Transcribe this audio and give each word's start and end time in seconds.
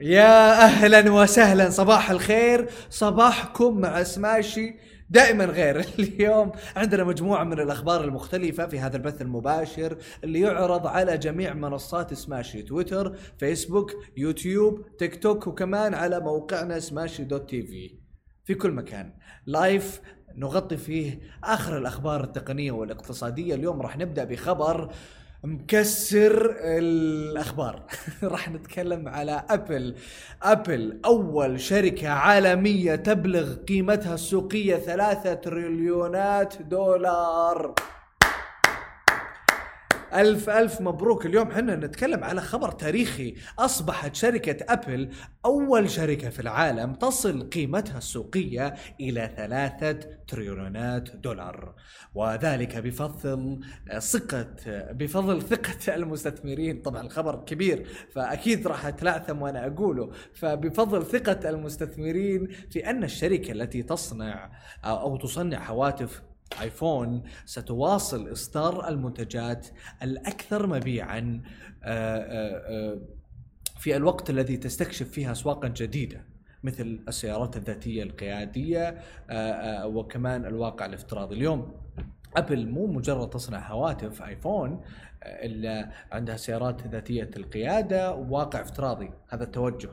يا 0.00 0.64
أهلا 0.64 1.12
وسهلا 1.12 1.70
صباح 1.70 2.10
الخير. 2.10 2.68
صباحكم 2.90 3.80
مع 3.80 4.02
سماشي 4.02 4.74
دائما 5.10 5.44
غير. 5.44 5.76
اليوم 5.98 6.52
عندنا 6.76 7.04
مجموعة 7.04 7.44
من 7.44 7.60
الأخبار 7.60 8.04
المختلفة 8.04 8.66
في 8.66 8.78
هذا 8.78 8.96
البث 8.96 9.22
المباشر 9.22 9.98
اللي 10.24 10.40
يعرض 10.40 10.86
على 10.86 11.18
جميع 11.18 11.54
منصات 11.54 12.14
سماشي 12.14 12.62
تويتر 12.62 13.16
فيسبوك 13.38 13.92
يوتيوب 14.16 14.96
تيك 14.98 15.22
توك 15.22 15.46
وكمان 15.46 15.94
على 15.94 16.20
موقعنا 16.20 16.80
سماشي 16.80 17.24
dot 17.24 17.50
TV. 17.50 17.98
في 18.44 18.54
كل 18.54 18.70
مكان. 18.70 19.12
live 19.46 20.00
نغطي 20.36 20.76
فيه 20.76 21.20
آخر 21.44 21.78
الأخبار 21.78 22.24
التقنية 22.24 22.72
والاقتصادية. 22.72 23.54
اليوم 23.54 23.82
راح 23.82 23.96
نبدأ 23.96 24.24
بخبر 24.24 24.92
مكسر 25.44 26.56
الأخبار. 26.60 27.82
راح 28.22 28.48
نتكلم 28.48 29.08
على 29.08 29.44
أبل. 29.50 29.94
أبل 30.42 31.00
أول 31.04 31.60
شركة 31.60 32.08
عالمية 32.08 32.94
تبلغ 32.96 33.54
قيمتها 33.54 34.14
السوقية 34.14 34.76
ثلاثة 34.76 35.34
تريليونات 35.34 36.62
دولار. 36.62 37.74
ألف 40.14 40.50
ألف 40.50 40.80
مبروك. 40.80 41.26
اليوم 41.26 41.50
حنا 41.52 41.76
نتكلم 41.76 42.24
على 42.24 42.40
خبر 42.40 42.70
تاريخي. 42.70 43.34
أصبحت 43.58 44.14
شركة 44.14 44.72
أبل 44.72 45.10
أول 45.44 45.90
شركة 45.90 46.30
في 46.30 46.40
العالم 46.40 46.94
تصل 46.94 47.50
قيمتها 47.50 47.98
السوقية 47.98 48.74
إلى 49.00 49.30
ثلاثة 49.36 49.92
تريليونات 50.28 51.16
دولار. 51.16 51.74
وذلك 52.14 52.76
بفضل 52.76 53.60
ثقة 53.98 54.54
بفضل 54.92 55.42
ثقة 55.42 55.94
المستثمرين. 55.98 56.82
طبعا 56.82 57.02
الخبر 57.02 57.44
كبير 57.44 57.86
فأكيد 58.14 58.66
راح 58.66 58.86
أتلعثم 58.86 59.42
وأنا 59.42 59.66
أقوله. 59.66 60.10
فبفضل 60.34 61.06
ثقة 61.06 61.50
المستثمرين 61.50 62.48
في 62.70 62.90
أن 62.90 63.04
الشركة 63.04 63.52
التي 63.52 63.82
تصنع 63.82 64.50
أو 64.84 65.16
تصنع 65.16 65.70
هواتف 65.70 66.22
آيفون 66.60 67.22
ستواصل 67.44 68.32
إصدار 68.32 68.88
المنتجات 68.88 69.68
الأكثر 70.02 70.66
مبيعا 70.66 71.42
آه، 71.84 72.18
آه، 72.18 72.92
آه، 72.92 73.00
في 73.78 73.96
الوقت 73.96 74.30
الذي 74.30 74.56
تستكشف 74.56 75.10
فيه 75.10 75.32
اسواقا 75.32 75.68
جديدة 75.68 76.24
مثل 76.62 77.04
السيارات 77.08 77.56
الذاتية 77.56 78.02
القيادية 78.02 79.02
وكمان 79.84 80.46
الواقع 80.46 80.86
الافتراضي. 80.86 81.36
اليوم 81.36 81.72
أبل 82.36 82.68
مو 82.68 82.86
مجرد 82.86 83.30
تصنع 83.30 83.72
هواتف 83.72 84.22
آيفون 84.22 84.80
إلا 85.22 85.90
عندها 86.12 86.36
سيارات 86.36 86.86
ذاتية 86.86 87.30
القيادة 87.36 88.14
وواقع 88.14 88.60
افتراضي. 88.60 89.10
هذا 89.28 89.44
التوجه 89.44 89.90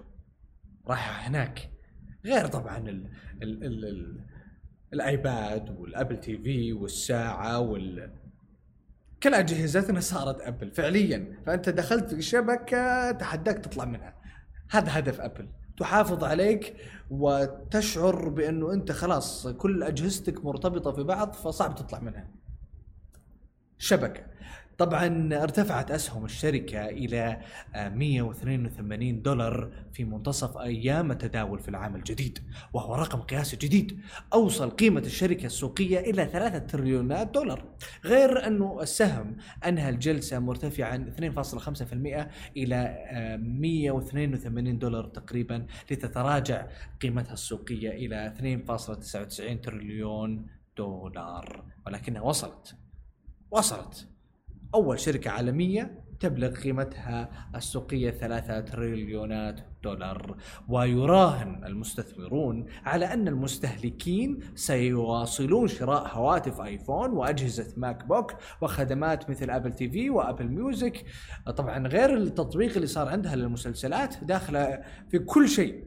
رايحه 0.88 1.28
هناك. 1.28 1.70
غير 2.26 2.48
طبعا 2.48 2.78
ال 2.78 3.10
ال 3.44 3.64
ال 3.64 4.20
الآيباد 4.96 5.80
والأبل 5.80 6.20
تي 6.20 6.38
في 6.38 6.74
والساعة 6.74 7.60
وال 7.60 8.12
كل 9.24 9.34
اجهزتنا 9.34 10.00
صارت 10.00 10.42
أبل 10.42 10.72
فعليا. 10.72 11.38
فأنت 11.46 11.70
دخلت 11.70 12.14
في 12.14 12.22
شبكة 12.22 13.12
تحداك 13.12 13.58
تطلع 13.58 13.86
منها. 13.86 14.16
هذا 14.70 15.00
هدف 15.00 15.22
أبل. 15.22 15.48
تحافظ 15.78 16.24
عليك 16.24 16.76
وتشعر 17.10 18.30
بأنه 18.30 18.74
أنت 18.74 18.92
خلاص 18.92 19.48
كل 19.48 19.84
أجهزتك 19.84 20.46
مرتبطة 20.46 20.92
في 20.92 21.04
بعض 21.04 21.34
فصعب 21.34 21.76
تطلع 21.76 22.00
منها. 22.00 22.28
شبكة. 23.78 24.24
طبعا 24.78 25.30
ارتفعت 25.44 25.92
أسهم 25.92 26.26
الشركة 26.26 26.86
إلى 26.86 27.42
182 27.76 29.22
دولار 29.22 29.72
في 29.94 30.04
منتصف 30.04 30.58
أيام 30.58 31.12
التداول 31.12 31.60
في 31.60 31.70
العام 31.70 31.96
الجديد 31.96 32.40
وهو 32.74 32.96
رقم 32.96 33.22
قياسي 33.22 33.58
جديد. 33.58 34.00
أوصل 34.34 34.70
قيمة 34.70 35.00
الشركة 35.00 35.46
السوقية 35.46 36.00
إلى 36.00 36.26
3 36.26 36.58
تريليونات 36.58 37.32
دولار 37.34 37.66
غير 38.06 38.48
انه 38.48 38.82
السهم 38.82 39.38
أنهى 39.66 39.90
الجلسة 39.90 40.40
مرتفعا 40.40 41.14
2.5% 41.18 42.28
إلى 42.58 42.98
182 43.42 44.80
دولار 44.80 45.06
تقريبا 45.06 45.66
لتتراجع 45.92 46.68
قيمتها 47.02 47.34
السوقية 47.34 47.90
إلى 47.90 48.34
2.99 48.68 49.62
تريليون 49.62 50.48
دولار. 50.78 51.64
ولكنها 51.86 52.22
وصلت 52.22 52.76
وصلت. 53.52 54.15
أول 54.76 55.00
شركة 55.00 55.32
عالمية 55.32 56.06
تبلغ 56.20 56.50
قيمتها 56.50 57.30
السوقية 57.56 58.12
ثلاثة 58.12 58.60
تريليونات 58.60 59.60
دولار. 59.84 60.38
ويراهن 60.70 61.66
المستثمرون 61.66 62.66
على 62.86 63.14
أن 63.14 63.28
المستهلكين 63.28 64.40
سيواصلون 64.56 65.68
شراء 65.68 66.08
هواتف 66.08 66.62
آيفون 66.62 67.10
وأجهزة 67.10 67.74
ماك 67.78 68.06
بوك 68.06 68.34
وخدمات 68.62 69.30
مثل 69.30 69.50
أبل 69.50 69.74
تي 69.74 69.90
في 69.90 70.10
وأبل 70.10 70.48
ميوزك. 70.48 71.06
طبعا 71.58 71.88
غير 71.88 72.18
التطبيق 72.18 72.76
اللي 72.76 72.88
صار 72.88 73.10
عندها 73.10 73.36
للمسلسلات 73.36 74.24
داخلة 74.24 74.82
في 75.10 75.20
كل 75.20 75.50
شيء. 75.50 75.84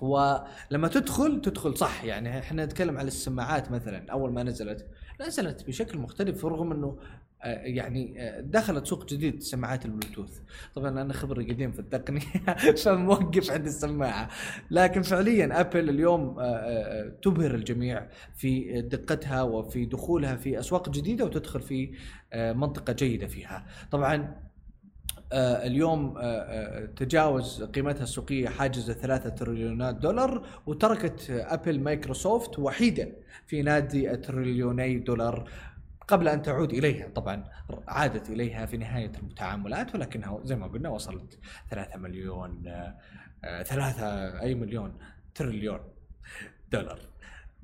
ولما 0.00 0.88
تدخل 0.88 1.40
تدخل 1.40 1.76
صح. 1.76 2.04
يعني 2.04 2.38
إحنا 2.38 2.64
نتكلم 2.64 2.98
على 2.98 3.08
السماعات 3.08 3.70
مثلا. 3.70 4.12
أول 4.12 4.32
ما 4.32 4.42
نزلت 4.42 4.86
نزلت 5.20 5.66
بشكل 5.66 5.98
مختلف 5.98 6.44
رغم 6.44 6.72
إنه 6.72 6.98
يعني 7.44 8.22
آه، 8.22 8.40
دخلت 8.40 8.86
سوق 8.86 9.06
جديد 9.06 9.42
سماعات 9.42 9.84
البلوتوث. 9.84 10.38
طبعا 10.74 10.88
أنا 10.88 11.12
خبري 11.12 11.44
قديم 11.44 11.72
في 11.72 11.78
التقنية 11.78 12.20
فموقف 12.84 13.50
عند 13.50 13.66
السماعة. 13.66 14.28
لكن 14.70 15.02
فعليا 15.02 15.60
أبل 15.60 15.88
اليوم 15.88 16.36
آه، 16.40 17.12
تبهر 17.22 17.54
الجميع 17.54 18.06
في 18.36 18.80
دقتها 18.82 19.42
وفي 19.42 19.84
دخولها 19.84 20.36
في 20.36 20.58
أسواق 20.58 20.88
جديدة 20.90 21.24
وتدخل 21.24 21.60
في 21.60 21.90
منطقة 22.34 22.92
جيدة 22.92 23.26
فيها. 23.26 23.66
طبعا 23.90 24.36
اليوم 25.32 26.14
تجاوز 26.96 27.62
قيمتها 27.62 28.02
السوقية 28.02 28.48
حاجز 28.48 28.90
ثلاثة 28.90 29.28
تريليونات 29.28 29.94
دولار 29.94 30.46
وتركت 30.66 31.30
أبل 31.30 31.80
مايكروسوفت 31.80 32.58
وحيدا 32.58 33.12
في 33.46 33.62
نادي 33.62 34.10
التريليوني 34.10 34.98
دولار. 34.98 35.50
قبل 36.08 36.28
أن 36.28 36.42
تعود 36.42 36.72
إليها. 36.72 37.08
طبعا 37.08 37.44
عادت 37.88 38.30
إليها 38.30 38.66
في 38.66 38.76
نهاية 38.76 39.12
المتعاملات 39.18 39.94
ولكنها 39.94 40.40
زي 40.44 40.56
ما 40.56 40.66
قلنا 40.66 40.88
وصلت 40.88 41.38
3 41.70 41.98
مليون 41.98 42.62
آه 43.44 43.62
ثلاثة 43.62 44.40
أي 44.40 44.54
مليون 44.54 44.98
تريليون 45.34 45.80
دولار. 46.72 46.98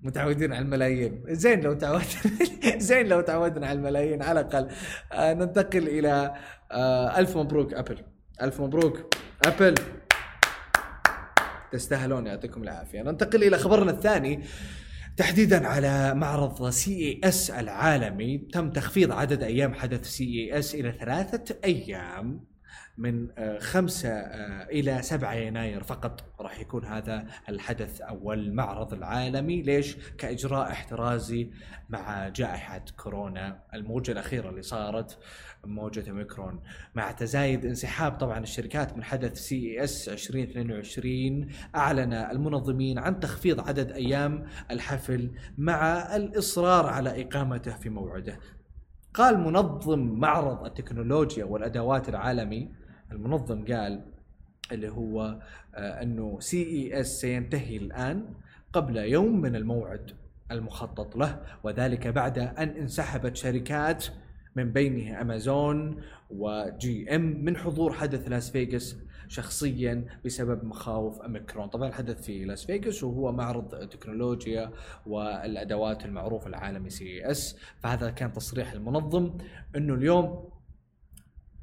متعودين 0.02 0.52
على 0.52 0.64
الملايين. 0.64 1.22
زين 1.28 1.60
لو 1.60 1.72
تعودنا 1.74 2.08
زين 2.88 3.08
لو 3.08 3.20
تعودنا 3.20 3.66
على 3.66 3.78
الملايين. 3.78 4.22
على 4.22 4.40
الأقل 4.40 4.68
آه 5.12 5.34
ننتقل 5.34 5.88
إلى 5.88 6.34
آه 6.72 7.18
ألف 7.18 7.36
مبروك 7.36 7.74
أبل. 7.74 7.98
ألف 8.42 8.60
مبروك 8.60 9.14
أبل. 9.46 9.74
تستاهلون 11.72 12.26
يعطيكم 12.26 12.62
العافية. 12.62 13.02
ننتقل 13.02 13.44
إلى 13.44 13.58
خبرنا 13.58 13.90
الثاني. 13.90 14.44
تحديدا 15.16 15.68
على 15.68 16.14
معرض 16.14 16.70
CES 16.70 17.50
العالمي 17.50 18.38
تم 18.38 18.70
تخفيض 18.70 19.12
عدد 19.12 19.42
أيام 19.42 19.74
حدث 19.74 20.06
CES 20.06 20.74
إلى 20.74 20.92
ثلاثة 21.00 21.56
أيام. 21.64 22.44
من 22.98 23.28
آه، 23.38 23.58
خمسة 23.58 24.08
آه، 24.08 24.68
إلى 24.68 25.02
سبعة 25.02 25.34
يناير 25.34 25.82
فقط 25.82 26.24
راح 26.40 26.60
يكون 26.60 26.84
هذا 26.84 27.26
الحدث 27.48 28.00
أو 28.00 28.32
المعرض 28.32 28.92
العالمي 28.92 29.62
ليش؟ 29.62 29.96
كإجراء 30.18 30.70
احترازي 30.70 31.50
مع 31.88 32.28
جائحة 32.28 32.84
كورونا 32.96 33.62
الموجة 33.74 34.12
الأخيرة 34.12 34.50
اللي 34.50 34.62
صارت 34.62 35.18
موجة 35.64 36.10
أوميكرون 36.10 36.60
مع 36.94 37.12
تزايد 37.12 37.66
انسحاب 37.66 38.12
طبعا 38.12 38.38
الشركات 38.38 38.96
من 38.96 39.04
حدث 39.04 39.38
CES 39.38 40.08
2022 40.08 41.48
أعلن 41.76 42.12
المنظمين 42.12 42.98
عن 42.98 43.20
تخفيض 43.20 43.68
عدد 43.68 43.92
أيام 43.92 44.46
الحفل 44.70 45.30
مع 45.58 46.16
الإصرار 46.16 46.86
على 46.86 47.22
إقامته 47.22 47.76
في 47.76 47.88
موعده. 47.88 48.38
قال 49.14 49.40
منظم 49.40 49.98
معرض 49.98 50.64
التكنولوجيا 50.64 51.44
والأدوات 51.44 52.08
العالمي. 52.08 52.68
المنظم 53.12 53.64
قال 53.64 54.04
اللي 54.72 54.88
هو 54.88 55.40
آه، 55.74 56.02
إنه 56.02 56.40
CES 56.40 57.20
سينتهي 57.20 57.76
الآن 57.76 58.24
قبل 58.72 58.96
يوم 58.96 59.40
من 59.40 59.56
الموعد 59.56 60.10
المخطط 60.50 61.16
له 61.16 61.42
وذلك 61.64 62.06
بعد 62.08 62.38
أن 62.38 62.68
انسحبت 62.68 63.36
شركات 63.36 64.06
من 64.56 64.72
بينها 64.72 65.22
امازون 65.22 66.02
و 66.30 67.16
GM 67.16 67.44
من 67.44 67.56
حضور 67.56 67.92
حدث 67.92 68.28
لاس 68.28 68.50
فيغاس 68.50 68.96
شخصيا 69.28 70.04
بسبب 70.24 70.64
مخاوف 70.64 71.22
اميكرون 71.22 71.66
طبعا 71.66 71.88
الحدث 71.88 72.22
في 72.22 72.44
لاس 72.44 72.64
فيغاس 72.64 73.04
وهو 73.04 73.32
معرض 73.32 73.74
التكنولوجيا 73.74 74.70
والأدوات 75.06 76.04
المعروف 76.04 76.46
العالمي 76.46 76.90
CES. 76.90 77.56
فهذا 77.82 78.10
كان 78.10 78.32
تصريح 78.32 78.72
المنظم 78.72 79.30
إنه 79.76 79.94
اليوم 79.94 80.48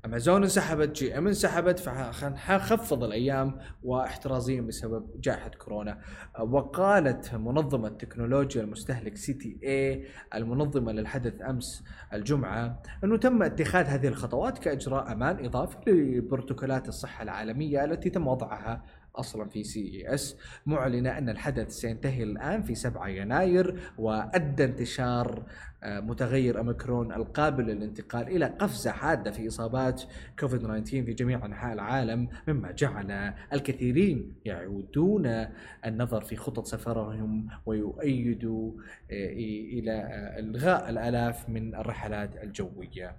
أمازون 0.05 0.43
انسحبت 0.43 0.95
GM 0.95 1.27
انسحبت 1.27 1.79
فخفض 1.79 3.03
الأيام 3.03 3.57
واحترازيا 3.83 4.61
بسبب 4.61 5.21
جائحة 5.21 5.49
كورونا. 5.49 6.01
وقالت 6.39 7.35
منظمة 7.35 7.89
تكنولوجيا 7.89 8.61
المستهلك 8.61 9.17
CTA 9.17 10.05
المنظمة 10.35 10.91
للحدث 10.91 11.41
أمس 11.41 11.83
الجمعة 12.13 12.81
أنه 13.03 13.17
تم 13.17 13.43
اتخاذ 13.43 13.85
هذه 13.85 14.07
الخطوات 14.07 14.57
كإجراء 14.57 15.11
أمان 15.11 15.45
إضافي 15.45 15.91
لبروتوكولات 15.91 16.87
الصحة 16.87 17.23
العالمية 17.23 17.83
التي 17.83 18.09
تم 18.09 18.27
وضعها 18.27 18.83
أصلا 19.15 19.49
في 19.49 19.63
CES 19.63 20.37
معلنه 20.65 21.17
أن 21.17 21.29
الحدث 21.29 21.71
سينتهي 21.71 22.23
الآن 22.23 22.63
في 22.63 22.75
7 22.75 23.07
يناير 23.07 23.79
وأدى 23.97 24.63
انتشار 24.63 25.43
آه، 25.83 25.99
متغير 25.99 26.57
أوميكرون 26.57 27.13
القابل 27.13 27.63
للانتقال 27.63 28.27
إلى 28.27 28.45
قفزة 28.45 28.91
حادة 28.91 29.31
في 29.31 29.47
إصابات 29.47 30.03
كوفيد 30.39 30.59
19 30.59 31.03
في 31.03 31.13
جميع 31.13 31.45
أنحاء 31.45 31.73
العالم 31.73 32.27
مما 32.47 32.71
جعل 32.71 33.33
الكثيرين 33.53 34.33
يعودون 34.45 35.47
النظر 35.85 36.21
في 36.21 36.35
خطط 36.35 36.65
سفرهم 36.65 37.47
ويؤيدوا 37.65 38.71
آه، 39.11 39.29
إلى 39.73 39.91
آه، 39.91 40.39
إلغاء 40.39 40.89
الألاف 40.89 41.49
من 41.49 41.75
الرحلات 41.75 42.43
الجوية. 42.43 43.15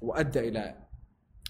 وأدى 0.00 0.48
إلى 0.48 0.74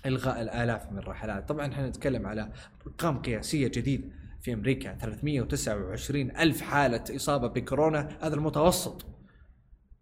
إلغاء 0.06 0.42
الآلاف 0.42 0.92
من 0.92 0.98
الرحلات. 0.98 1.48
طبعا 1.48 1.72
إحنا 1.72 1.88
نتكلم 1.88 2.26
على 2.26 2.52
أرقام 2.86 3.18
قياسية 3.18 3.68
جديدة. 3.68 4.22
في 4.42 4.52
أمريكا 4.52 4.94
329 4.94 6.36
ألف 6.36 6.60
حالة 6.60 7.04
إصابة 7.16 7.48
بكورونا 7.48 8.08
هذا 8.22 8.34
المتوسط. 8.34 9.06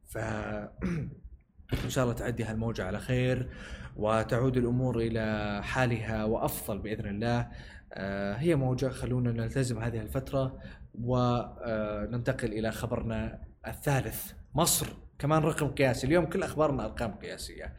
ف 0.09 0.19
إن 1.85 1.91
شاء 1.91 2.05
الله 2.05 2.15
تعدي 2.15 2.45
هالموجة 2.45 2.85
على 2.85 2.99
خير 2.99 3.51
وتعود 3.97 4.57
الأمور 4.57 4.99
إلى 4.99 5.61
حالها 5.63 6.25
وأفضل 6.25 6.79
بإذن 6.79 7.07
الله. 7.07 7.49
آه، 7.93 8.35
هي 8.35 8.55
موجة 8.55 8.89
خلونا 8.89 9.33
نلتزم 9.33 9.79
هذه 9.79 10.01
الفترة 10.01 10.59
وننتقل 10.95 12.53
إلى 12.53 12.73
خبرنا 12.73 13.43
الثالث 13.67 14.33
مصر. 14.55 14.87
كمان 15.19 15.43
رقم 15.43 15.69
قياسي. 15.69 16.07
اليوم 16.07 16.27
كل 16.27 16.43
أخبارنا 16.43 16.85
أرقام 16.85 17.11
قياسية. 17.11 17.75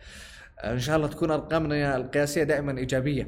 إن 0.64 0.80
شاء 0.80 0.96
الله 0.98 1.08
تكون 1.08 1.32
أرقامنا 1.32 1.96
القياسية 1.96 2.44
دائما 2.44 2.78
إيجابية. 2.78 3.28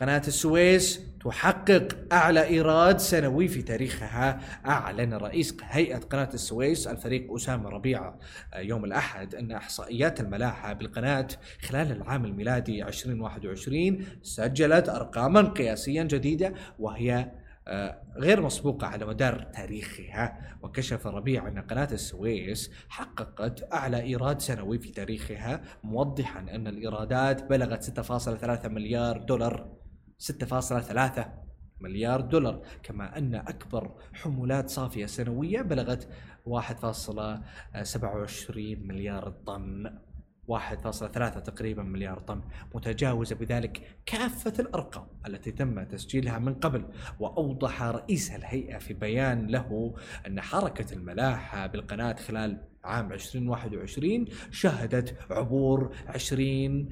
قناة 0.00 0.22
السويس 0.28 1.00
تحقق 1.24 1.88
أعلى 2.12 2.46
إيراد 2.46 2.98
سنوي 2.98 3.48
في 3.48 3.62
تاريخها، 3.62 4.40
أعلن 4.66 5.14
رئيس 5.14 5.56
هيئة 5.62 5.98
قناة 5.98 6.28
السويس 6.34 6.86
الفريق 6.86 7.34
أسامة 7.34 7.68
ربيعة 7.68 8.18
يوم 8.56 8.84
الأحد 8.84 9.34
أن 9.34 9.52
إحصائيات 9.52 10.20
الملاحة 10.20 10.72
بالقناة 10.72 11.28
خلال 11.68 11.92
العام 11.92 12.24
الميلادي 12.24 12.84
2021 12.84 14.04
سجلت 14.22 14.88
ارقاما 14.88 15.42
قياسيا 15.42 16.02
جديدة 16.02 16.54
وهي 16.78 17.14
آه، 17.14 17.47
غير 18.16 18.42
مسبوقة 18.42 18.86
على 18.86 19.06
مدار 19.06 19.42
تاريخها 19.42 20.56
وكشف 20.62 21.06
ربيع 21.06 21.48
أن 21.48 21.58
قناة 21.58 21.88
السويس 21.92 22.70
حققت 22.88 23.72
أعلى 23.72 24.02
إيراد 24.02 24.40
سنوي 24.40 24.78
في 24.78 24.92
تاريخها 24.92 25.62
موضحا 25.84 26.40
أن 26.40 26.66
الإيرادات 26.66 27.44
بلغت 27.44 28.00
6.3 28.00 28.66
مليار 28.66 29.18
دولار 29.18 29.72
6.3 30.18 31.20
مليار 31.80 32.20
دولار 32.20 32.62
كما 32.82 33.18
أن 33.18 33.34
أكبر 33.34 33.94
حمولات 34.12 34.70
صافية 34.70 35.06
سنوية 35.06 35.62
بلغت 35.62 36.08
1.27 36.48 38.56
مليار 38.58 39.30
طن. 39.46 39.98
1.3 40.48 41.40
تقريبا 41.40 41.82
مليار 41.82 42.18
طن 42.18 42.40
متجاوزة 42.74 43.36
بذلك 43.36 43.96
كافة 44.06 44.52
الأرقام 44.58 45.06
التي 45.26 45.52
تم 45.52 45.82
تسجيلها 45.82 46.38
من 46.38 46.54
قبل 46.54 46.84
وأوضح 47.20 47.82
رئيس 47.82 48.30
الهيئة 48.30 48.78
في 48.78 48.94
بيان 48.94 49.46
له 49.46 49.94
أن 50.26 50.40
حركة 50.40 50.94
الملاحة 50.94 51.66
بالقناة 51.66 52.12
خلال 52.12 52.60
عام 52.84 53.12
2021 53.12 54.24
شهدت 54.50 55.16
عبور 55.30 55.94
20 56.06 56.88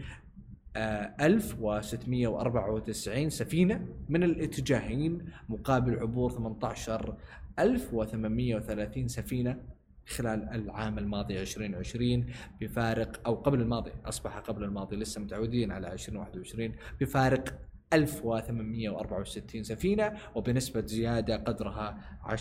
1694 0.77 3.31
سفينة 3.31 3.87
من 4.09 4.23
الاتجاهين 4.23 5.19
مقابل 5.49 5.99
عبور 5.99 6.31
18830 6.31 9.09
سفينة 9.09 9.59
خلال 10.07 10.49
العام 10.49 10.99
الماضي 10.99 11.41
2020 11.41 12.27
بفارق 12.61 13.21
أو 13.27 13.35
قبل 13.35 13.61
الماضي 13.61 13.93
أصبح 14.05 14.39
قبل 14.39 14.65
الماضي 14.65 14.97
لسه 14.97 15.21
متعودين 15.21 15.73
على 15.73 15.93
2021 15.93 16.73
بفارق 17.01 17.59
1864 17.93 19.63
سفينة 19.63 20.13
وبنسبة 20.35 20.87
زيادة 20.87 21.37
قدرها 21.37 22.19
10% 22.25 22.37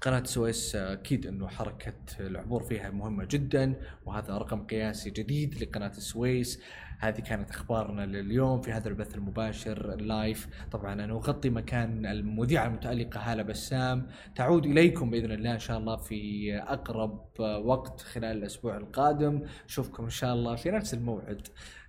قناة 0.00 0.18
السويس 0.18 0.76
أكيد 0.76 1.26
أنه 1.26 1.48
حركة 1.48 1.94
العبور 2.20 2.62
فيها 2.62 2.90
مهمة 2.90 3.24
جدا 3.24 3.74
وهذا 4.06 4.38
رقم 4.38 4.66
قياسي 4.66 5.10
جديد 5.10 5.62
لقناة 5.62 5.90
السويس 5.90 6.62
هذه 6.98 7.20
كانت 7.20 7.50
أخبارنا 7.50 8.06
لليوم 8.06 8.60
في 8.60 8.72
هذا 8.72 8.88
البث 8.88 9.14
المباشر 9.14 9.94
اللايف 9.94 10.48
طبعا 10.72 10.92
أنا 10.92 11.12
أغطي 11.12 11.50
مكان 11.50 12.06
المذيعة 12.06 12.66
المتألقة 12.66 13.20
هالة 13.20 13.42
بسام. 13.42 14.06
تعود 14.34 14.66
إليكم 14.66 15.10
بإذن 15.10 15.32
الله 15.32 15.52
إن 15.52 15.58
شاء 15.58 15.78
الله 15.78 15.96
في 15.96 16.54
أقرب 16.58 17.40
وقت 17.40 18.00
خلال 18.00 18.38
الأسبوع 18.38 18.76
القادم. 18.76 19.42
اشوفكم 19.68 20.04
إن 20.04 20.10
شاء 20.10 20.34
الله 20.34 20.56
في 20.56 20.70
نفس 20.70 20.94
الموعد 20.94 21.48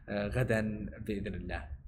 آه، 0.09 0.27
غدا 0.27 0.85
بإذن 0.99 1.33
الله. 1.35 1.78